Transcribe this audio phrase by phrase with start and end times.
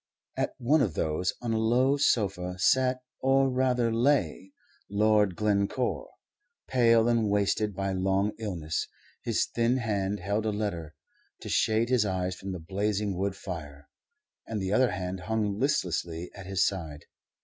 [0.35, 4.51] At one of those, on a low sofa, sat, or rather lay,
[4.89, 6.09] Lord Glencore,
[6.67, 8.87] pale and wasted by long illness.
[9.21, 10.95] His thin hand held a letter,
[11.41, 13.89] to shade his eyes from the blazing wood fire,
[14.47, 17.05] and the other hand hung listlessly at his side.